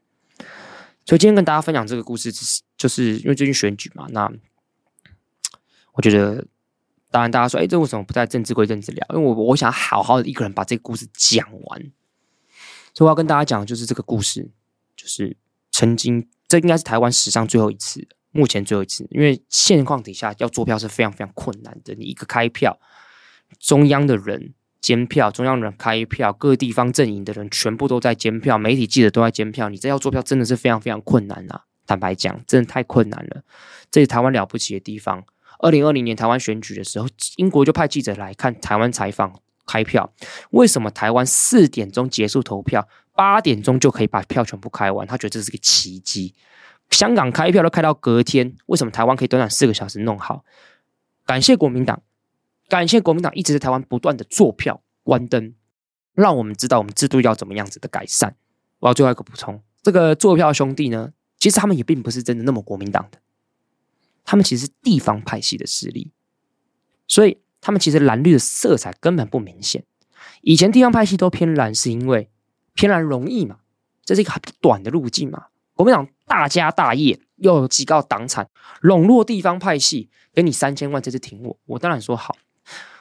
[1.05, 4.07] 所以今天跟大家分享这个故事，只是就是因为最近选举嘛。
[4.11, 4.31] 那
[5.95, 6.47] 我觉得，
[7.11, 9.07] 当然大家说，哎，这为什么不在政治归政治聊？
[9.15, 11.81] 因为我我想好好的一个人把这个故事讲完。
[12.95, 14.51] 所以我要跟大家讲就是这个故事，
[14.95, 15.35] 就是
[15.71, 21.95] 曾经这应该是台湾史上最后一次，目前最后一次，因为现况底下要做票是非常非常困难的。
[21.95, 22.79] 你一个开票，
[23.59, 24.53] 中央的人。
[24.81, 29.69] 监票，中央人开票，各地方阵营的人全部都在监票，媒体记者都在监票。
[29.69, 31.65] 你这要做票真的是非常非常困难、啊！
[31.87, 33.43] 坦白讲，真的太困难了。
[33.91, 35.25] 这是台湾了不起的地方。
[35.59, 40.13] 二零二零年台湾选举的时候，英国就派记者来看台湾采访开票。
[40.51, 45.07] 为什么台湾四点钟结束投票，八点钟就可以把票全部开完？
[45.07, 46.35] 他觉得这是个奇迹。
[46.91, 50.45] 香港开票都开到隔天，为什么台湾可以短短四个小时弄好？
[51.27, 52.03] 感谢国民党。
[52.69, 55.55] 感谢国民党一直在台湾不断的做票关灯，
[56.13, 58.37] 让我们知道我们制度要怎么样子的改善。
[58.81, 63.19] 我要最后一个补充，这个做票兄弟呢，其实他们也并不是真的那么国民党的，
[64.25, 66.13] 他们其实是地方派系的势力，
[67.07, 69.85] 所以他们其实蓝绿的色彩根本不明显。
[70.43, 72.31] 以前地方派系都偏蓝，是因为
[72.75, 73.61] 偏蓝容易嘛，
[74.05, 75.47] 这是一个很短的路径嘛。
[75.75, 78.49] 国民党大家大业又有极高党产，
[78.81, 82.37] 笼络地方派系，给你三千万，这次挺我，我当然说好。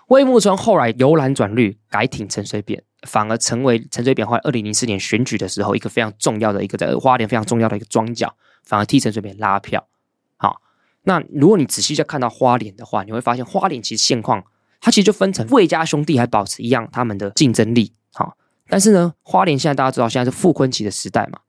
[0.07, 9.85] 魏木村后来由蓝转绿，改挺陈水扁，反而成为陈水扁后来二零零四年选举的时候一个非常重要的一个在花莲非常重要的一个庄脚，反而替陈水扁拉票。
[10.37, 10.61] 好，
[11.03, 14.45] 那如果你仔细再看到花莲的话，你会发现花莲其实现况，
[14.79, 17.93] 它其实就分成魏家兄弟还保持一样他们的竞争力。
[18.13, 18.37] 好，
[18.69, 21.39] 但是呢，花莲现在大家知道现在是傅崐萁的时代嘛，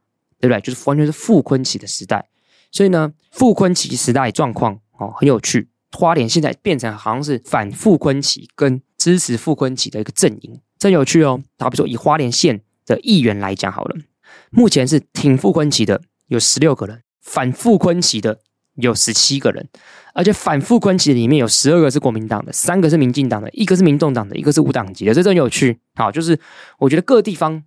[0.40, 0.60] 对不对？
[0.60, 2.28] 就是完全是傅崐萁的时代，
[2.72, 5.68] 所以呢，傅崐萁时代状况哦很有趣。
[5.92, 11.40] 花莲现在变成好像是反傅崐萁跟支持傅崐萁的一个阵营，真有趣哦。
[11.56, 13.96] 打比说以花莲县的议员来讲好了，
[14.50, 18.40] 目前是挺傅崐萁的有十六个人，反傅崐萁的
[18.74, 19.68] 有十七个人，
[20.14, 25.78] 而且反傅崐萁里面有十二个是国民党的，三个是民进党的，一个是民众党的，一个是无党籍的，这真有趣。
[25.94, 26.38] 好，就是
[26.78, 27.64] 我觉得各地方。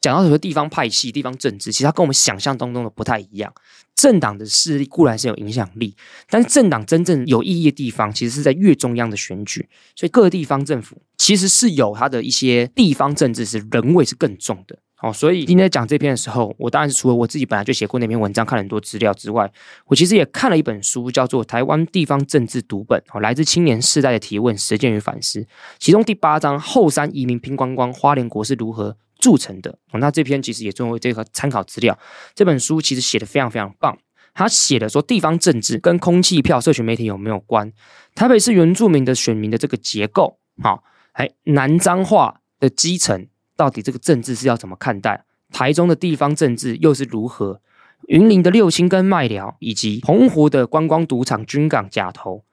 [0.00, 3.52] 讲到什么地方派系、地方政治，其实它跟我们想象当中的不太一样。
[3.94, 5.96] 政党的势力固然是有影响力，
[6.30, 9.68] 但是政党真正有意义的地方，其实是在越中央的选举。
[9.96, 14.78] 所以各地方政府其实是有它的一些地方政治是人味是更重的。
[14.94, 19.50] 好，所以今天讲这篇的时候，我当然是除了我自己本来就写过那篇文章，看了很多资料之外，
[19.86, 25.44] 我其实也看了一本书，叫做《台湾地方政治读本》，来自青年世代的提问、实践与反思。
[25.80, 28.96] 其中第八章“后山移民拼观光，花莲国是如何”。
[29.28, 31.98] 铸成的，那这篇其实也作为这个参考资料。
[32.34, 33.98] 这本书其实写的非常非常棒。
[34.32, 37.70] 他写的说，地方政治跟空气票、社群媒体有没有关？
[38.14, 45.24] 台北市原住民的选民的这个结构，好，哎，南彰化的基层到底这个政治是要怎么看待？
[45.52, 47.60] 台中的地方政治又是如何？
[48.06, 52.44] 云林的六轻跟麦寮，以及澎湖的观光赌场、军港、假头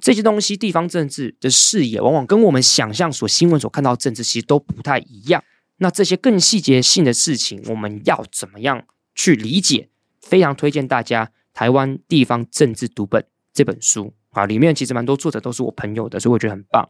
[0.00, 5.42] 这些东西，地方政治的视野，往往跟我们想象所新闻所看到政治，其实都不太一样。
[5.82, 9.88] 那这些更细节性的事情，我们要怎么样去理解？
[10.20, 16.86] 非常推荐大家《台湾地方政治读本》这本书啊，里面其实蛮多作者都是我朋友的，所以我觉得很棒。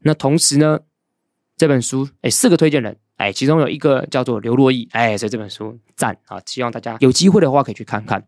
[0.00, 0.78] 那同时呢，
[1.56, 8.24] 这本书哎，四个推荐人哎，其中有一个叫做刘珞亦哎，所以这本书赞啊，希望大家有机会的话可以去看看。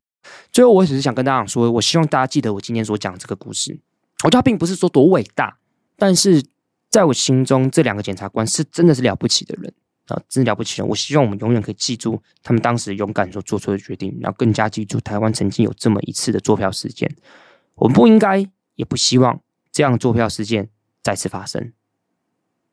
[0.53, 3.79] 最后，我只是想跟大家说，我希望大家记得我今天所讲这个故事。
[4.25, 5.59] 我觉得它并不是说多伟大，
[5.97, 6.45] 但是
[6.91, 9.73] 在我心中，这两个检察官是真的是了不起的人
[10.15, 10.83] 啊，真了不起。
[10.83, 17.11] 我希望我们永远可以记住他们当时勇敢所做出的决定，然后更加记住台湾曾经有这么一次的坐票事件。
[17.77, 19.41] 我们不应该，也不希望
[19.73, 20.69] 这样的作票事件
[21.03, 21.73] 再次发生。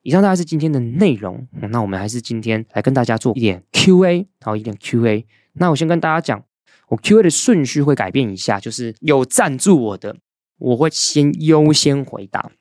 [0.04, 5.26] 以上大概是今天的内容，那我们还是今天来跟大家做一点 Q&A，好，一点 Q&A。
[5.54, 6.44] 那我先跟大家讲，
[6.88, 10.16] 我 Q&A 的顺序会改变一下，就是有赞助我的，
[10.60, 12.52] 我会先优先回答；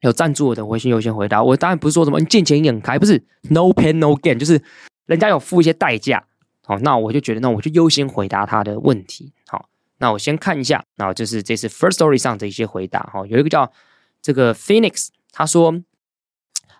[0.00, 1.42] 有赞助我的，我会先优先回答。
[1.42, 4.62] 我当然不是说什么你见钱眼开，不是 No pain no gain，就是
[5.06, 6.24] 人家有付一些代价，
[6.64, 9.68] 好，那我就觉得，那我就优先回答他的问题，好。
[10.00, 13.72] 那我先看一下，那就是这次 first story 上的一些回答哈，有一个叫
[14.22, 15.82] 这个 Phoenix，他说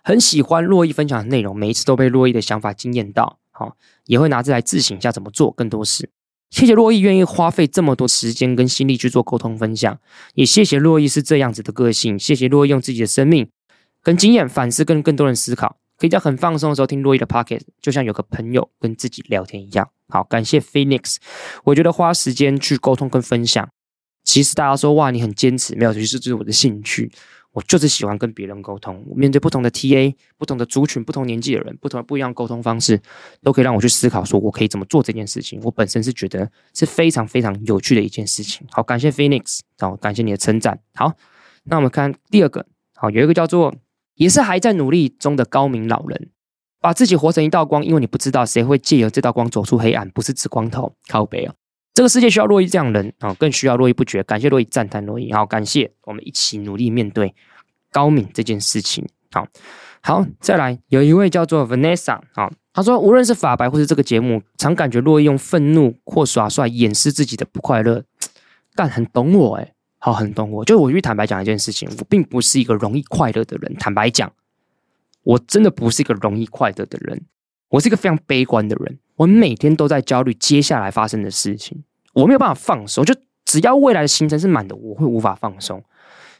[0.01, 6.09] 很喜欢洛伊分享的内容，每一次都被洛伊的想法惊艳到，好，也会拿这来自省一下怎么做更多事。
[6.49, 9.99] 谢谢洛伊愿意花费这么多时间跟心力去做沟通分享，
[10.33, 13.49] 也谢谢洛伊是这样子的个性，谢谢洛伊用自己的生命
[14.01, 15.77] 跟经验反思，跟更多人思考。
[15.97, 19.89] 可以在很放松的时候听洛伊的 pocket，就像有个朋友跟自己聊天一样。
[20.07, 21.17] 好，感谢 Phoenix。
[21.65, 23.69] 我觉得花时间去沟通跟分享，
[24.23, 27.11] 其实大家说哇，你很坚持，没有，其实这是我的兴趣。
[27.51, 29.03] 我就是喜欢跟别人沟通。
[29.07, 33.01] 我面对不同的 TA、不同的族群、不同年纪的人、不同不一样沟通方式，
[33.41, 35.59] 都可以让我去思考，说我可以怎么做这件事情。
[35.63, 38.65] 我本身是觉得是非常非常有趣的一件事情。
[38.71, 40.79] 好，感谢 Phoenix，好，感谢你的称赞。
[40.93, 41.13] 好，
[41.63, 42.65] 那我们看第二个。
[42.95, 43.73] 好，有一个叫做。
[44.15, 46.31] 也是还在努力中的高明老人，
[46.81, 51.55] 把自己活成一道光，因为你不知道谁会借由这道光走出黑暗，不是指光头靠北哦。
[51.99, 54.23] 这个世界需要洛伊这样的人啊，更需要络绎不绝。
[54.23, 57.35] 感谢洛伊，赞叹洛伊，好，感谢我们一起努力面对
[57.91, 59.05] 高敏这件事情。
[59.31, 59.45] 好，
[60.01, 68.01] 好，再来有一位叫做 Vanessa 啊，他说无论是法白或是这个节目，常感觉洛伊用愤怒或耍帅掩饰自己的不快乐，
[68.75, 69.73] 但很懂我诶。
[69.97, 70.63] 好，很懂我。
[70.63, 73.75] 就我去坦白讲一件事情，我并不是一个容易快乐的人。
[73.75, 74.31] 坦白讲，
[75.23, 77.25] 我真的不是一个容易快乐的人。
[77.71, 78.97] 我是一个非常悲观的人。
[79.17, 81.83] 我每天都在焦虑接下来发生的事情，
[82.21, 83.03] 我没有办法放松。
[83.05, 85.83] 就只要未来的行程是满的，我会无法放松。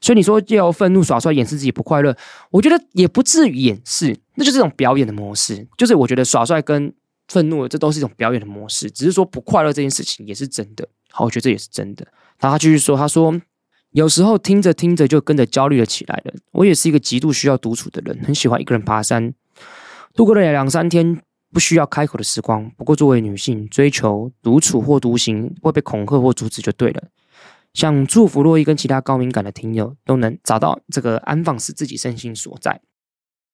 [0.01, 2.15] 所以你说要愤怒耍帅掩饰自己不快乐，
[2.51, 5.67] 我觉得也不至于掩饰，那就是一种表演的模式。
[5.77, 6.93] 就是我觉得耍帅跟
[7.27, 8.89] 愤怒，这都是一种表演的模式。
[8.91, 10.87] 只是说不快乐这件事情也是真的。
[11.11, 12.05] 好，我觉得这也是真的。
[12.39, 13.39] 然后他继续说，他说。
[13.93, 16.33] 有时候听着听着就跟着焦虑了起来了。
[16.51, 19.33] 我也是一个极度需要独处的人，很喜欢一个人爬山，
[20.13, 21.19] 度过了两三天
[21.51, 22.69] 不需要开口的时光。
[22.77, 27.03] 不过作为女性，追求独处或独行会被恐吓或阻止就对了。
[27.73, 32.81] 想祝福洛伊跟其他高敏感的听友都能找到这个安放是自己身心所在。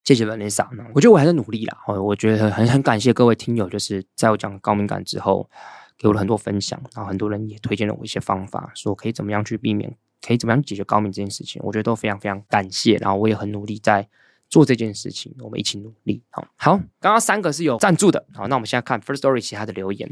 [0.04, 1.78] 谢谢 Vanessa，我觉得我还在努力啦。
[1.88, 5.50] 我觉得很很感谢各位听友，就是在我讲高敏感之后，
[5.98, 9.96] 给我了很多分享，然后很多人也推荐了我一些方法，说可以怎么样去避免。
[10.26, 11.62] 可以怎么样解决高敏这件事情？
[11.64, 14.08] 我觉得都非常非常感谢，然后我也很努力在
[14.56, 16.24] 做这件事情，我们一起努力。
[16.30, 20.10] 好，好，刚刚三个是有赞助的，好，那我们现在看 first story 其他的留言。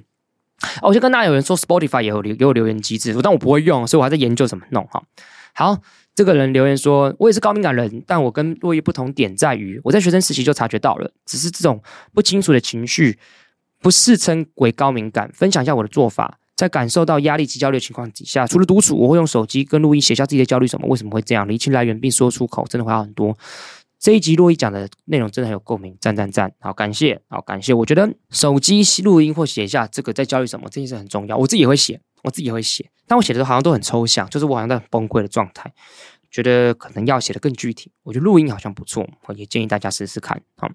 [0.82, 4.86] 哦，我就跟大家有人说 Spotify 也有留，有留言机制，但我不会用，所以我还在研究怎么弄。
[4.88, 5.02] 哈，
[5.54, 5.78] 好，
[6.14, 11.82] 这个人留言说，我也是高敏感人，但我跟洛伊不同点在于，我在学生时期就察觉到了，只是这种
[12.14, 13.18] 不清楚的情绪，
[13.80, 15.32] 不视称为高敏感。
[15.34, 16.38] 分享一下我的做法。
[16.56, 23.36] 在感受到压力及焦虑的情况底下，除了独处，我会用手机跟录音写下自己的焦虑什么，为什么会这样，厘清来源并说出口，真的会好很多。
[24.04, 26.54] 这一集洛伊讲的内容真的很有共鸣，赞赞赞！
[26.60, 27.74] 好，感谢，好感谢。
[27.74, 35.72] 我觉得手机录音或写下这个在教育什么这件事很重要，我自己也会写，我自己也会写，但我写的时候好像都很抽象，就是我好像在很崩溃的状态，
[36.30, 37.94] 觉得可能要写的更具体。
[38.04, 40.42] 我觉得录音好像不错，我也建议大家试试看。
[40.58, 40.70] 好，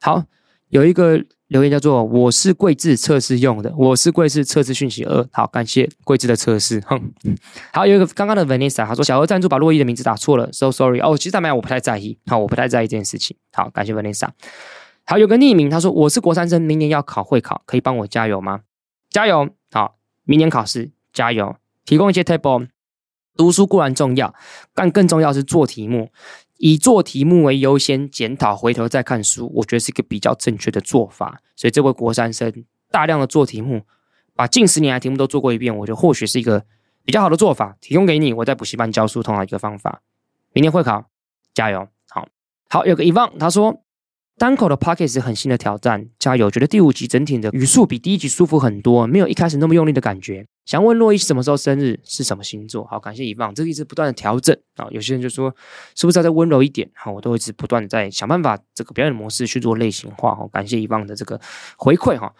[0.00, 0.24] 好，
[0.70, 1.24] 有一个。
[1.50, 5.28] 留言叫做“我是贵智测试用的”，我是贵智测试讯息二。
[5.32, 6.80] 好，感谢贵智的测试。
[6.86, 7.10] 哼，
[7.72, 11.00] 好，有一个刚刚的 Vanessa，他说小额赞助把洛伊的名字打错了，so sorry。
[11.00, 12.16] 哦，其实他没有，我不太在意。
[12.28, 13.36] 好，我不太在意这件事情。
[13.52, 14.28] 好，感谢 Vanessa。
[15.04, 18.60] 好，有个匿名，他说我是国三生，明年要考会考，可以帮我加油吗？
[19.10, 19.48] 加油！
[19.72, 22.68] 好，明年考试加油，提供一些 table。
[23.36, 24.32] 读书固然重要，
[24.72, 26.10] 但更重要是做题目。
[26.62, 31.40] 以做题目为优先，检讨回头再看书，我觉得是一个比较正确的做法。
[31.56, 32.52] 所以这位国三生
[32.90, 33.82] 大量的做题目，
[34.36, 36.64] 把近十年来题目都做过一遍，我觉得或许是一个
[37.02, 37.78] 比较好的做法。
[37.80, 40.02] 提供给你，我在补习班教书同样一个方法。
[40.52, 41.06] 明天会考，
[41.54, 41.88] 加油！
[42.10, 42.28] 好，
[42.68, 43.82] 好，有个遗忘，他说。
[44.40, 46.50] 单口的 Podcast 是很新的挑战，加油！
[46.50, 50.46] 觉得第五集整体的语速比第一集舒服很多，没有一开始那么用力的感觉。
[50.64, 52.00] 想问洛伊什么时候生日？
[52.04, 52.86] 是什么星座？
[52.86, 54.88] 好，感谢遗忘，这个一直不断的调整啊。
[54.90, 55.54] 有些人就说
[55.94, 56.90] 是不是要再温柔一点？
[56.94, 60.34] 好，我都一直不断的在想办法这个表演模式去做类型化。
[60.34, 61.38] 好，感谢遗忘的这个
[61.76, 62.34] 回馈哈。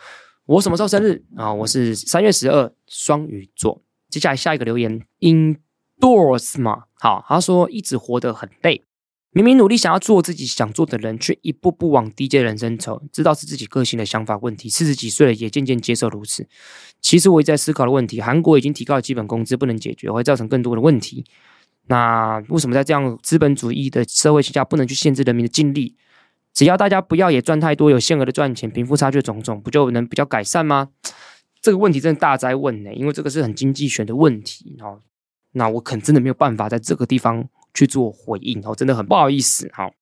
[0.46, 1.52] 我什么时候生日啊？
[1.52, 3.82] 我是三月十二，双鱼座。
[4.08, 8.84] 接下来下一个留言，Endorse 嘛，好，他说一直活得很累。
[9.32, 13.00] 明明努力想要做自己想做的人，却一步步往低阶人生走。
[13.12, 16.48] 知道是自己个性的想法问题，四十几岁了也渐渐接受如此。
[17.00, 21.24] 其实我也在思考的问题：韩国已经提高了基本工资，不能解决，会造成更多的问题。
[21.86, 25.94] 那为什么在这样资本主义的社会下，不能去限制人民的尽力？
[26.52, 30.88] 只要大家不要也赚太多，有限额的赚钱，贫富差距种种，不就能比较改善吗？
[31.62, 34.98] 这个问题真的大哉问呢，因为这个是很经济学的问题哦。
[35.52, 37.48] 那我可能真的没有办法在这个地方。
[37.74, 39.92] 去做回应哦，真的很不好意思，好，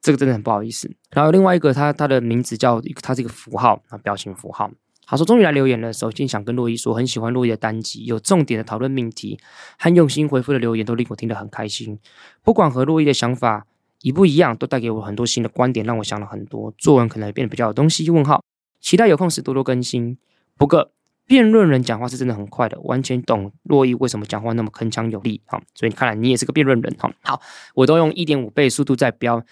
[0.00, 0.90] 这个真的很不好意思。
[1.10, 4.70] 然后另外一个，他他的名字叫，他是一个符号啊，表情符号。
[5.06, 9.38] 他说终于来留言了，首先想跟洛伊说，很喜欢洛伊的单集，有重点的讨论命题
[9.78, 11.98] 和用心回复的留言，都令我听得很开心。
[12.42, 13.66] 不管和洛伊的想法
[14.02, 16.74] 一不一样，都带给我很多新的观点，让我想了很多。
[16.76, 18.10] 作文可能也变得比较有东西。
[18.10, 18.42] 问号，
[18.80, 20.18] 期待有空时多多更新。
[20.56, 20.90] 不过。
[21.26, 25.40] 辩论人讲话是真的很快的，完全懂洛伊为什么讲话那么铿锵有力。
[25.46, 26.96] 好，所以看来你也是个辩论人。
[26.98, 27.40] 好，好，
[27.74, 29.44] 我都用一点五倍速度在飙。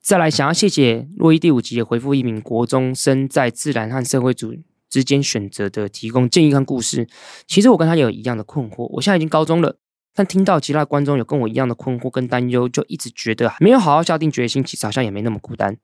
[0.00, 4.54] 再来，想要谢谢洛伊第五集也回复一名国中生在自然和社会组
[4.88, 7.06] 之间选择的提供建议和故事。
[7.46, 8.86] 其实我跟他有一样的困惑。
[8.94, 9.76] 我现在已经高中了，
[10.14, 15.76] 但听到其他观众有跟我一样的困惑跟担忧，就一直觉得没有好好下定决心，其实好像也没那么孤单。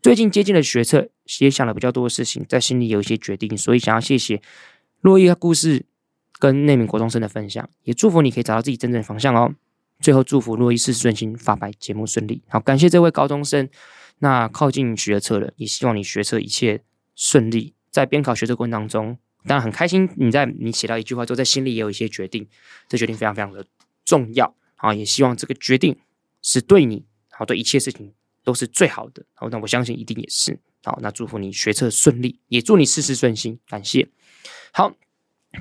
[0.00, 1.08] 最近接近了学测，
[1.40, 4.40] 也想了比较多的事情，在心里有一些决定，所以想要谢谢。
[5.04, 5.84] 洛伊的故事
[6.38, 9.54] 跟那名国中生的分享，也祝福你可以找到自己真正的方向哦。
[10.00, 12.42] 最后祝福洛伊事事顺心，发白节目顺利。
[12.48, 13.68] 好，感谢这位高中生。
[14.20, 16.82] 那靠近学测了，也希望你学测一切
[17.14, 17.74] 顺利。
[17.90, 20.08] 在边考学测过程当中，当然很开心。
[20.16, 22.48] 你在你写到一句话之后，在心里也有一些决定，
[22.88, 23.62] 这决定非常非常的
[24.06, 24.54] 重要。
[24.76, 25.94] 好，也希望这个决定
[26.40, 28.10] 是对你好，对一切事情
[28.42, 29.22] 都是最好的。
[29.34, 30.58] 好，那我相信一定也是。
[30.82, 33.58] 好，那祝福你学测顺利，也祝你事事顺心。
[33.68, 34.08] 感谢。
[34.76, 34.92] 好，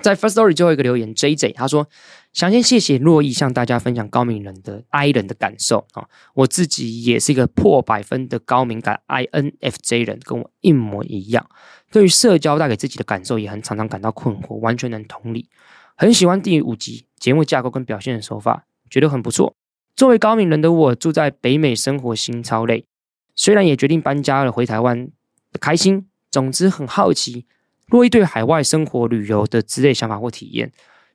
[0.01, 1.87] 在 First Story 最后一个留言，J J 他说
[2.33, 11.47] ：“想先谢谢珞亦向大家分享高敏人的 I 人的感受啊，我自己也是一个破百分的高敏感 I N F J 人，跟我一模一样。
[11.91, 15.47] 对于社交带给自己的感受，也很常常感到困惑，完全能同理。
[15.95, 19.55] 很喜欢第五集节目架构跟表现的手法，觉得很不错。
[19.95, 22.87] 作为高敏人的我，住在北美生活心超累，
[23.35, 25.09] 虽然也决定搬家了，回台湾
[25.61, 26.07] 开心。
[26.31, 27.45] 总之很好奇。”
[27.89, 30.71] 珞亦对海外生活、旅游的之类想法或体验，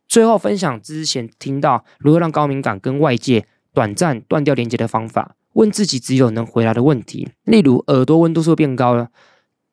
[0.06, 9.10] 最后分享之前听到如何让高敏感跟外界短暂断掉连接的方法，问自己只有能回答的问题，例如耳朵温度是不是变高了，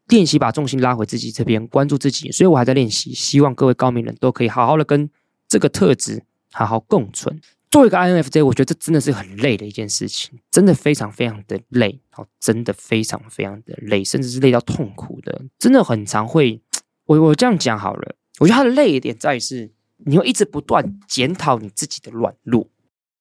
[0.07, 2.31] 练习把重心拉回自己这边，关注自己。
[2.31, 5.09] 所以我还在练习，希望各位高敏人都可以好好的跟
[5.47, 7.39] 这个特质好好共存。
[7.71, 16.61] 作为一个 INFJ，我觉得这真的是很累的一件事情，真的非常非常的累，好，真的非常非常的累，甚至是累到痛苦的，真的很常会。
[17.05, 19.71] 我我这样讲好了，我觉得他的累点在于是，
[20.05, 22.67] 你会一直不断检讨你自己的软弱。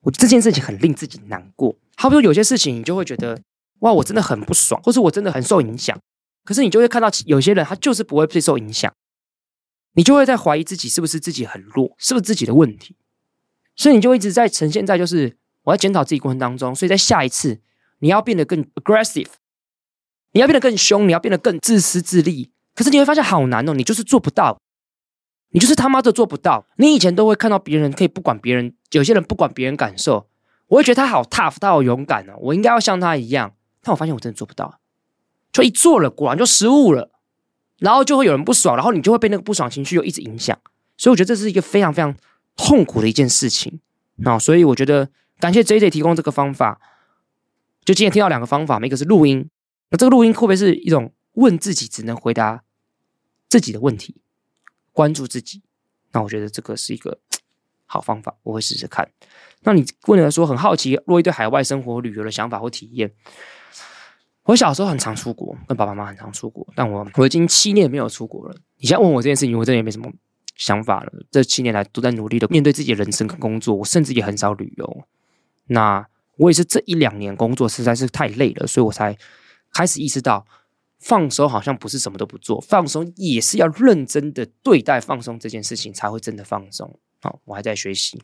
[0.01, 1.77] 我觉得这件事情很令自己难过。
[1.97, 3.41] 好比说有些事情，你就会觉得
[3.81, 5.99] 哇，我真的很不爽，或是我真的很受影响。
[6.45, 8.93] 可是你就会看到有些人，他就是不会被受影响，
[9.95, 12.97] 你就会在怀疑自己是不是自己很弱，是不是自己的问题。
[13.77, 16.75] 所以你就一直在呈现在就是我在检讨自己过程当中。
[16.75, 17.61] 所以在下一次，
[17.99, 19.29] 你要变得更 aggressive，
[20.33, 22.51] 你要变得更凶，你要变得更自私自利。
[22.75, 24.59] 可是你会发现好难哦，你就是做不到，
[25.51, 26.67] 你就是他妈的做不到。
[26.77, 30.27] 你以前都会看到别人可以不管别人，有些人不管别人感受，
[30.67, 33.55] 我会觉得他好 tough，他好勇敢哦，我应该要像他一样。
[33.81, 34.81] 但我发现我真的做不到，
[35.53, 37.11] 就一做了，果然就失误了，
[37.79, 40.59] 然后就会有人不爽，然后你就会被那个不爽情绪又一直影响。
[40.97, 42.15] 所以我觉得这是一个非常非常
[42.57, 43.81] 痛苦的一件事情。
[44.17, 45.09] 那所以我觉得
[45.39, 46.81] 感谢 JJ 提供这个方法。
[47.85, 49.49] 就今天听到两个方法，一个是录音，
[49.91, 51.13] 那这个录音会不会是一种？
[51.35, 52.65] 问自己只能回答
[53.49, 54.17] 自己的问题，
[54.93, 55.63] 关注自己。
[56.13, 57.19] 那我觉得这个是一个
[57.87, 59.11] 好方法，我会试试看。
[59.63, 63.13] 那你问的说很好奇，珞亦对海外生活旅游的想法或体验。
[64.45, 68.55] 我小时候很常出国，跟爸爸妈妈很常出国，但我我已经七年没有出国了。
[68.77, 70.13] 你现在问我这件事情，我真的也没什么
[70.57, 71.13] 想法了。
[71.31, 75.05] 这七年来都在努力的面对自己的人生跟工作，我甚至也很少旅游。
[75.67, 76.07] 那
[76.37, 79.17] 我也是这一两年工作实在是太累了，所以我才
[79.73, 80.47] 开始意识到。
[81.05, 86.99] 放松好像不是什么都不做，放松也是要认真的对待放松这件事情，才会真的放松。
[87.21, 88.23] 好，我还在学习。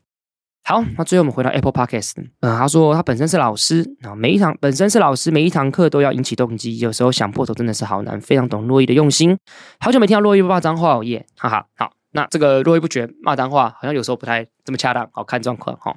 [0.62, 2.12] 好，那最后我们回到 Apple Podcast。
[2.16, 8.18] 嗯，他说他本身是老师，啊，每一堂本身是老师，每一堂课都要引起动机，有时候想破头真的是好难。
[8.20, 9.36] 非常懂洛伊的用心。
[9.80, 11.66] 好久没听到洛伊骂脏话哦耶，哈哈。
[11.76, 15.94] 好，那这个络绎不绝骂脏话好像有时候不太这么恰当，好看状况哈。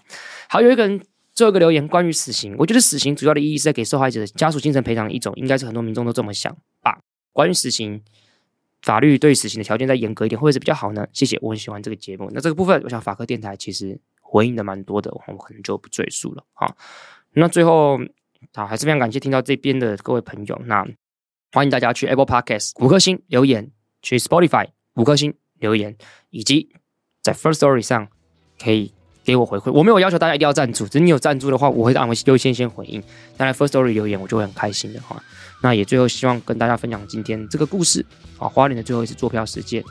[0.49, 0.99] 好，有一个人。
[1.33, 6.99] 最后一个留言关于死刑，我觉得死刑主要的意义是在给受害者的家属精神赔偿一种，应该是很多民众都这么想吧。
[7.31, 8.01] 关于死刑，
[8.83, 11.07] 法律对死刑的条件再严格一点，会不会是比较好呢？
[11.11, 12.29] 谢谢，我很喜欢这个节目。
[12.33, 16.45] 那这个部分，我想法科电台其实回应的蛮多的，我可能就不赘述了。
[16.53, 16.75] 好，
[17.33, 17.99] 那最后
[18.53, 20.61] 好，还是非常感谢听到这边的各位朋友。
[20.65, 20.85] 那
[21.51, 23.71] 欢迎大家去 Apple Podcast 五颗星留言，
[24.03, 25.97] 去 Spotify 五颗星留言，
[26.29, 26.69] 以及
[27.21, 28.07] 在 First Story 上
[28.61, 28.93] 可以
[29.23, 29.71] 给我回馈。
[29.71, 33.01] 我没有要求大家一定要赞助，只是你有赞助的话，我会按优先先回应。
[33.37, 35.21] 当然 First Story 留言，我就会很开心的哈。
[35.61, 38.05] 那也最后希望跟大家分享今天这个故事
[38.37, 39.83] 啊，花莲的最后一次坐票事件，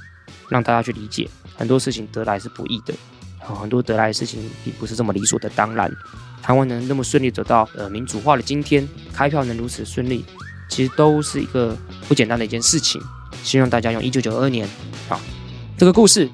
[0.49, 2.93] 让大家去理解很多事情得来是不易的
[3.41, 3.55] 啊。
[3.55, 5.91] 很多得来的事情并不是这么理所的当然。
[6.43, 10.24] 台湾能那么顺利走到呃民主化的今天，开票能如此顺利，
[10.68, 11.76] 其实都是一个
[12.09, 13.01] 不简单的一件事情。
[13.45, 14.68] 希望大家用一九九二年
[15.09, 15.18] 啊
[15.78, 16.28] 这个故事，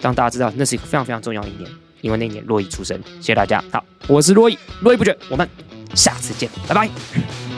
[0.00, 1.70] 让大家知道那是一个非常非常重要的一年，
[2.00, 2.98] 因为那年洛伊出生。
[3.20, 5.48] 谢谢大家，好，我是洛伊，络绎不绝，我们
[5.94, 7.49] 下次见，拜拜。